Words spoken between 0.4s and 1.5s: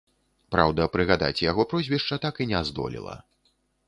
Праўда, прыгадаць